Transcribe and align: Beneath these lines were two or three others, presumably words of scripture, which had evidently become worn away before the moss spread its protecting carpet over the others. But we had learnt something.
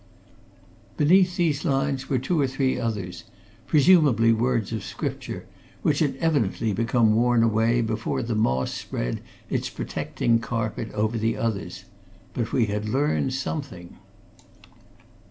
Beneath 0.97 1.37
these 1.37 1.63
lines 1.63 2.09
were 2.09 2.17
two 2.17 2.41
or 2.41 2.47
three 2.47 2.79
others, 2.79 3.25
presumably 3.67 4.33
words 4.33 4.73
of 4.73 4.83
scripture, 4.83 5.45
which 5.83 5.99
had 5.99 6.15
evidently 6.15 6.73
become 6.73 7.13
worn 7.13 7.43
away 7.43 7.81
before 7.81 8.23
the 8.23 8.33
moss 8.33 8.71
spread 8.73 9.21
its 9.47 9.69
protecting 9.69 10.39
carpet 10.39 10.91
over 10.93 11.19
the 11.19 11.37
others. 11.37 11.85
But 12.33 12.51
we 12.51 12.65
had 12.65 12.89
learnt 12.89 13.33
something. 13.33 13.97